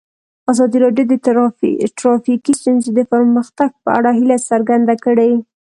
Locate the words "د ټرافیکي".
1.09-2.53